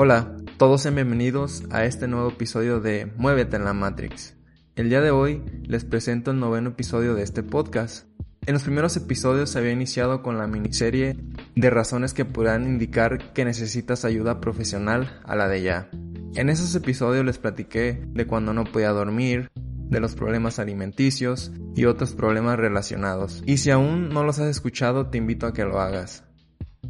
[0.00, 4.36] Hola, todos sean bienvenidos a este nuevo episodio de Muévete en la Matrix.
[4.76, 8.06] El día de hoy les presento el noveno episodio de este podcast.
[8.46, 11.16] En los primeros episodios se había iniciado con la miniserie
[11.56, 15.90] de razones que podrán indicar que necesitas ayuda profesional a la de ya.
[16.36, 21.86] En esos episodios les platiqué de cuando no podía dormir, de los problemas alimenticios y
[21.86, 23.42] otros problemas relacionados.
[23.46, 26.22] Y si aún no los has escuchado, te invito a que lo hagas.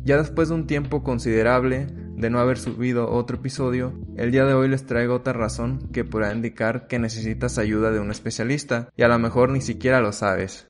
[0.04, 1.86] Ya después de un tiempo considerable
[2.18, 6.04] de no haber subido otro episodio, el día de hoy les traigo otra razón que
[6.04, 10.12] podrá indicar que necesitas ayuda de un especialista y a lo mejor ni siquiera lo
[10.12, 10.66] sabes.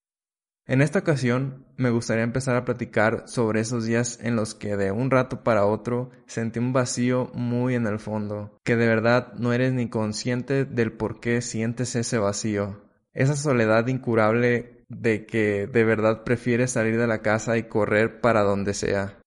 [0.67, 4.93] En esta ocasión me gustaría empezar a platicar sobre esos días en los que de
[4.93, 9.55] un rato para otro sentí un vacío muy en el fondo, que de verdad no
[9.55, 12.83] eres ni consciente del por qué sientes ese vacío.
[13.15, 18.43] Esa soledad incurable de que de verdad prefieres salir de la casa y correr para
[18.43, 19.18] donde sea.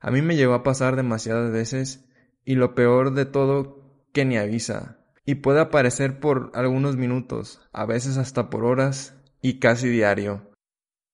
[0.00, 2.04] A mí me llegó a pasar demasiadas veces
[2.44, 4.98] y lo peor de todo que ni avisa.
[5.24, 10.50] Y puede aparecer por algunos minutos, a veces hasta por horas y casi diario.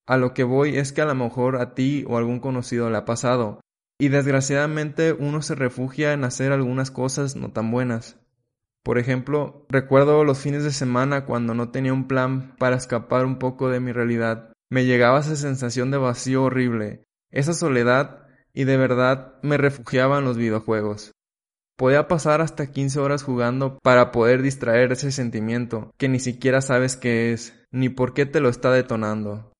[0.07, 2.99] A lo que voy es que a lo mejor a ti o algún conocido le
[2.99, 3.61] ha pasado,
[3.99, 8.19] y desgraciadamente uno se refugia en hacer algunas cosas no tan buenas.
[8.83, 13.39] Por ejemplo, recuerdo los fines de semana cuando no tenía un plan para escapar un
[13.39, 14.53] poco de mi realidad.
[14.71, 20.25] Me llegaba esa sensación de vacío horrible, esa soledad y de verdad me refugiaba en
[20.25, 21.13] los videojuegos.
[21.77, 26.97] Podía pasar hasta 15 horas jugando para poder distraer ese sentimiento que ni siquiera sabes
[26.97, 29.51] qué es, ni por qué te lo está detonando.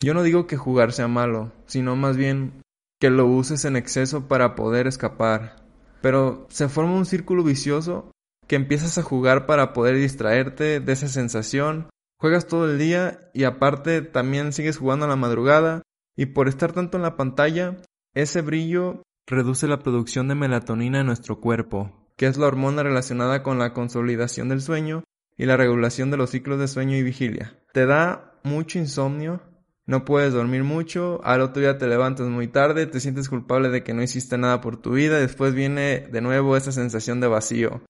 [0.00, 2.62] Yo no digo que jugar sea malo, sino más bien
[3.00, 5.56] que lo uses en exceso para poder escapar.
[6.02, 8.10] Pero se forma un círculo vicioso
[8.46, 11.88] que empiezas a jugar para poder distraerte de esa sensación,
[12.20, 15.82] juegas todo el día y aparte también sigues jugando a la madrugada
[16.14, 17.78] y por estar tanto en la pantalla
[18.14, 23.42] ese brillo reduce la producción de melatonina en nuestro cuerpo, que es la hormona relacionada
[23.42, 25.02] con la consolidación del sueño
[25.36, 27.58] y la regulación de los ciclos de sueño y vigilia.
[27.72, 29.42] Te da mucho insomnio,
[29.86, 33.82] no puedes dormir mucho, al otro día te levantas muy tarde, te sientes culpable de
[33.82, 37.26] que no hiciste nada por tu vida y después viene de nuevo esa sensación de
[37.26, 37.82] vacío.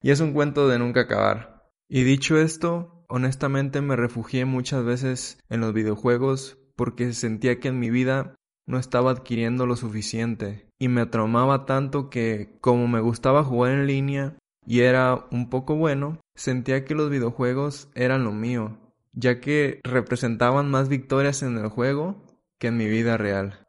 [0.00, 1.70] Y es un cuento de nunca acabar.
[1.88, 7.78] Y dicho esto, honestamente me refugié muchas veces en los videojuegos porque sentía que en
[7.78, 8.34] mi vida
[8.66, 13.86] no estaba adquiriendo lo suficiente y me traumaba tanto que, como me gustaba jugar en
[13.86, 14.36] línea
[14.66, 18.78] y era un poco bueno, sentía que los videojuegos eran lo mío,
[19.12, 22.22] ya que representaban más victorias en el juego
[22.58, 23.66] que en mi vida real.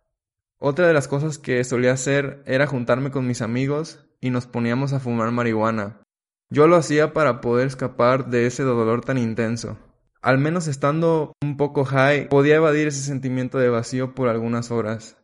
[0.60, 4.94] Otra de las cosas que solía hacer era juntarme con mis amigos y nos poníamos
[4.94, 6.02] a fumar marihuana.
[6.50, 9.78] Yo lo hacía para poder escapar de ese dolor tan intenso
[10.24, 15.18] al menos estando un poco high, podía evadir ese sentimiento de vacío por algunas horas.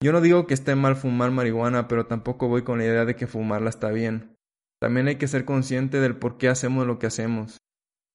[0.00, 3.16] Yo no digo que esté mal fumar marihuana, pero tampoco voy con la idea de
[3.16, 4.36] que fumarla está bien.
[4.80, 7.58] También hay que ser consciente del por qué hacemos lo que hacemos.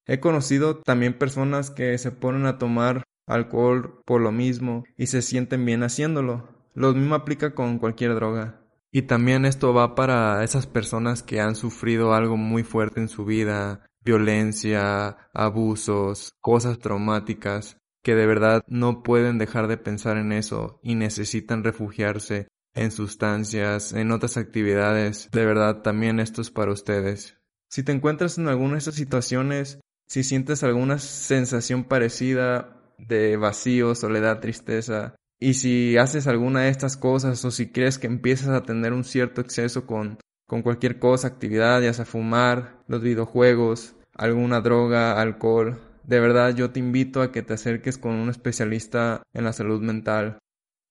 [0.08, 5.22] He conocido también personas que se ponen a tomar alcohol por lo mismo y se
[5.22, 6.48] sienten bien haciéndolo.
[6.74, 8.62] Lo mismo aplica con cualquier droga.
[8.94, 13.26] Y también esto va para esas personas que han sufrido algo muy fuerte en su
[13.26, 20.80] vida, violencia, abusos, cosas traumáticas, que de verdad no pueden dejar de pensar en eso
[20.84, 25.30] y necesitan refugiarse en sustancias, en otras actividades.
[25.32, 27.38] De verdad, también esto es para ustedes.
[27.70, 33.96] Si te encuentras en alguna de estas situaciones, si sientes alguna sensación parecida de vacío,
[33.96, 38.64] soledad, tristeza, y si haces alguna de estas cosas o si crees que empiezas a
[38.64, 40.20] tener un cierto exceso con
[40.52, 45.80] con cualquier cosa, actividad, ya sea fumar, los videojuegos, alguna droga, alcohol.
[46.04, 49.82] De verdad yo te invito a que te acerques con un especialista en la salud
[49.82, 50.40] mental.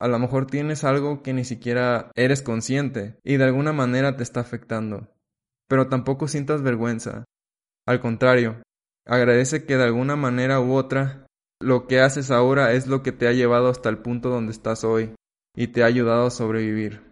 [0.01, 4.23] A lo mejor tienes algo que ni siquiera eres consciente y de alguna manera te
[4.23, 5.13] está afectando.
[5.69, 7.27] Pero tampoco sientas vergüenza.
[7.87, 8.63] Al contrario,
[9.05, 11.27] agradece que de alguna manera u otra
[11.61, 14.85] lo que haces ahora es lo que te ha llevado hasta el punto donde estás
[14.85, 15.15] hoy
[15.55, 17.10] y te ha ayudado a sobrevivir.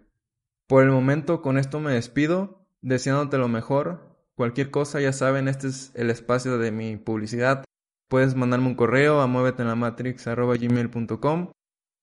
[0.68, 4.18] Por el momento con esto me despido deseándote lo mejor.
[4.34, 7.64] Cualquier cosa, ya saben, este es el espacio de mi publicidad.
[8.08, 11.52] Puedes mandarme un correo a muéveteenlamatrix.gmail.com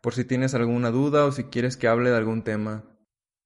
[0.01, 2.83] por si tienes alguna duda o si quieres que hable de algún tema.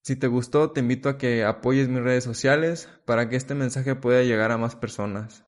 [0.03, 3.95] Si te gustó, te invito a que apoyes mis redes sociales para que este mensaje
[3.95, 5.45] pueda llegar a más personas.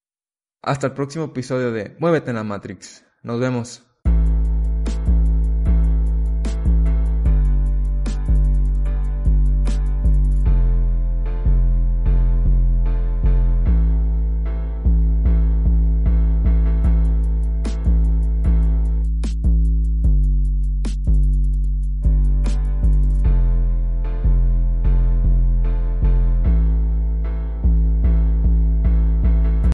[0.62, 3.06] Hasta el próximo episodio de Muévete en la Matrix.
[3.24, 3.90] Nos vemos.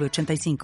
[0.00, 0.56] 85